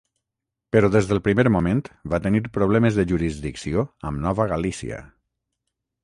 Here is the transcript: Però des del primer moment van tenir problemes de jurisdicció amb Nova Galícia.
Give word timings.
Però 0.75 0.87
des 0.93 1.09
del 1.09 1.19
primer 1.25 1.43
moment 1.55 1.83
van 2.13 2.23
tenir 2.23 2.41
problemes 2.55 2.97
de 2.99 3.05
jurisdicció 3.11 3.83
amb 4.11 4.23
Nova 4.25 4.47
Galícia. 4.53 4.99